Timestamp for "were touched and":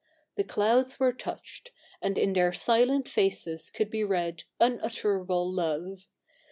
0.99-2.17